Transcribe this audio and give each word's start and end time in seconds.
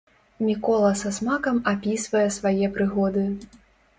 Мікола 0.45 0.89
са 1.01 1.09
смакам 1.17 1.59
апісвае 1.73 2.25
свае 2.37 2.71
прыгоды. 2.79 3.27